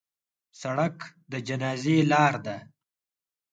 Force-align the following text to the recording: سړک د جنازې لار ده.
سړک 0.61 0.97
د 1.31 1.33
جنازې 1.47 1.97
لار 2.11 2.33
ده. 2.45 2.57